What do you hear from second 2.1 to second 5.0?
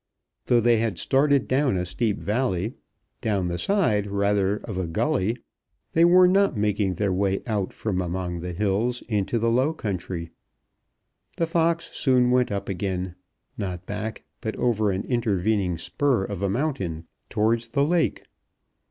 valley, down the side rather of a